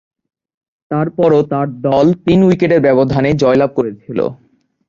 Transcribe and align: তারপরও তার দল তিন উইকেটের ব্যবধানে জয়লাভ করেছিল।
তারপরও 0.91 1.41
তার 1.51 1.67
দল 1.87 2.07
তিন 2.25 2.39
উইকেটের 2.43 2.81
ব্যবধানে 2.87 3.29
জয়লাভ 3.41 3.69
করেছিল। 3.77 4.19